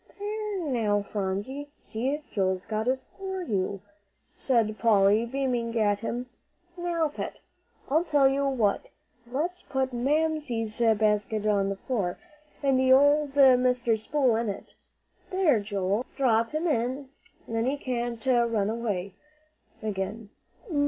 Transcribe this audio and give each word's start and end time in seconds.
"There 0.17 0.61
now, 0.67 1.03
Phronsie; 1.03 1.69
see, 1.79 2.23
Joel's 2.33 2.65
got 2.65 2.87
it 2.87 3.01
for 3.19 3.43
you," 3.43 3.81
said 4.33 4.79
Polly, 4.79 5.27
beaming 5.27 5.79
at 5.79 5.99
him. 5.99 6.25
"Now, 6.75 7.09
Pet, 7.09 7.39
I'll 7.87 8.03
tell 8.03 8.27
you 8.27 8.47
what, 8.47 8.89
let's 9.31 9.61
put 9.61 9.93
Mamsie's 9.93 10.79
basket 10.97 11.45
on 11.45 11.69
the 11.69 11.75
floor, 11.75 12.17
and 12.63 12.79
old 12.91 13.33
Mr. 13.33 13.99
Spool 13.99 14.37
in 14.37 14.49
it. 14.49 14.73
There, 15.29 15.59
Joey, 15.59 16.03
drop 16.15 16.49
him 16.49 16.65
in, 16.65 17.09
then 17.47 17.67
he 17.67 17.77
can't 17.77 18.25
run 18.25 18.71
away 18.71 19.13
again. 19.83 20.31